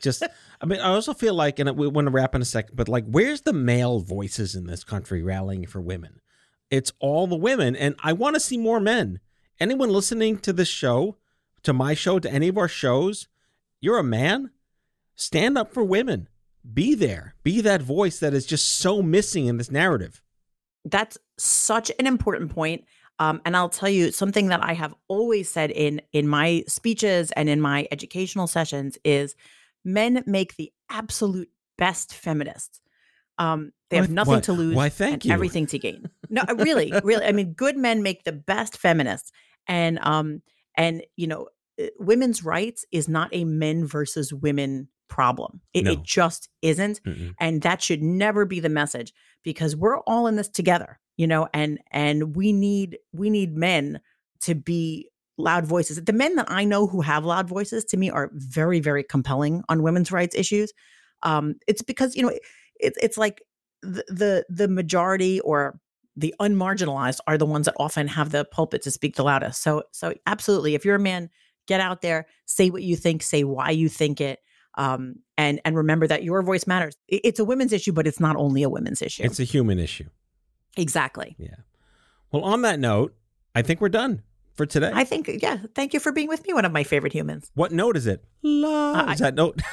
[0.00, 0.22] Just,
[0.60, 2.88] I mean, I also feel like, and we want to wrap in a second, but
[2.88, 6.20] like, where's the male voices in this country rallying for women?
[6.70, 9.20] It's all the women, and I want to see more men.
[9.58, 11.18] Anyone listening to this show,
[11.62, 13.28] to my show, to any of our shows,
[13.80, 14.50] you're a man.
[15.14, 16.28] Stand up for women.
[16.72, 17.34] Be there.
[17.42, 20.22] Be that voice that is just so missing in this narrative.
[20.84, 22.84] That's such an important point.
[23.18, 27.30] Um, and I'll tell you something that I have always said in in my speeches
[27.32, 29.34] and in my educational sessions is
[29.84, 32.80] men make the absolute best feminists.
[33.36, 35.32] Um, they have nothing to lose why, thank and you.
[35.32, 36.08] everything to gain.
[36.28, 37.24] No, really, really.
[37.24, 39.32] I mean, good men make the best feminists.
[39.66, 40.42] And um,
[40.76, 41.48] and you know,
[41.80, 45.60] uh, women's rights is not a men versus women problem.
[45.74, 45.92] It, No.
[45.92, 47.34] it just isn't Mm-mm.
[47.40, 49.12] and that should never be the message
[49.42, 54.00] because we're all in this together you know and and we need we need men
[54.42, 58.08] to be loud voices the men that i know who have loud voices to me
[58.08, 60.72] are very very compelling on women's rights issues
[61.24, 62.32] um it's because you know
[62.78, 63.42] it's it's like
[63.82, 65.80] the the, the majority or
[66.20, 69.82] the unmarginalized are the ones that often have the pulpit to speak the loudest so
[69.92, 71.30] so absolutely if you're a man
[71.66, 74.40] get out there say what you think say why you think it
[74.76, 76.96] um, and and remember that your voice matters.
[77.08, 79.24] It's a women's issue, but it's not only a women's issue.
[79.24, 80.08] It's a human issue.
[80.76, 81.34] exactly.
[81.38, 81.56] Yeah.
[82.30, 83.14] Well, on that note,
[83.54, 84.22] I think we're done
[84.54, 84.92] for today.
[84.94, 85.58] I think yeah.
[85.74, 86.54] Thank you for being with me.
[86.54, 87.50] One of my favorite humans.
[87.54, 88.24] what note is it?
[88.42, 89.00] La.
[89.00, 89.60] Uh, is that note?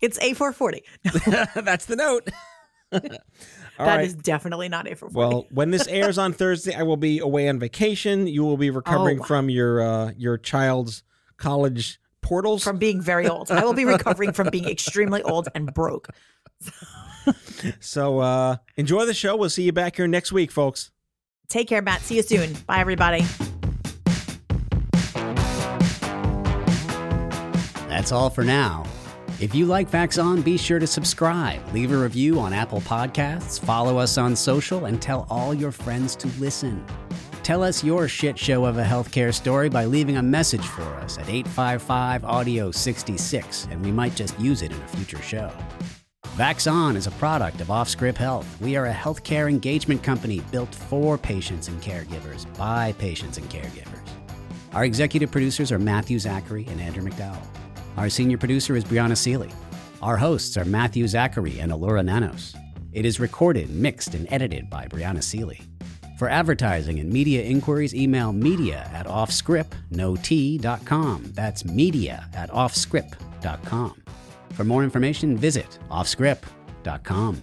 [0.00, 0.82] It's a four forty.
[1.54, 2.28] That's the note.
[3.78, 4.04] All That right.
[4.04, 5.34] is definitely not a four forty.
[5.34, 8.26] Well, when this airs on Thursday, I will be away on vacation.
[8.26, 9.24] You will be recovering wow.
[9.24, 11.02] from your uh, your child's
[11.36, 12.62] college portals.
[12.62, 16.08] from being very old, I will be recovering from being extremely old and broke.
[17.80, 19.36] so uh, enjoy the show.
[19.36, 20.90] We'll see you back here next week, folks.
[21.48, 22.02] Take care, Matt.
[22.02, 22.54] See you soon.
[22.66, 23.24] Bye, everybody.
[27.88, 28.84] That's all for now.
[29.42, 33.58] If you like Vax On, be sure to subscribe, leave a review on Apple Podcasts,
[33.58, 36.86] follow us on social, and tell all your friends to listen.
[37.42, 41.18] Tell us your shit show of a healthcare story by leaving a message for us
[41.18, 45.50] at 855 Audio 66, and we might just use it in a future show.
[46.36, 48.46] Vax On is a product of Offscript Health.
[48.60, 54.08] We are a healthcare engagement company built for patients and caregivers by patients and caregivers.
[54.72, 57.44] Our executive producers are Matthew Zachary and Andrew McDowell.
[57.96, 59.50] Our senior producer is Brianna Seely.
[60.00, 62.54] Our hosts are Matthew Zachary and Allura Nanos.
[62.92, 65.60] It is recorded, mixed, and edited by Brianna Seely.
[66.18, 71.32] For advertising and media inquiries, email media at offscript.com.
[71.34, 74.02] That's media at offscript.com.
[74.50, 77.42] For more information, visit offscript.com.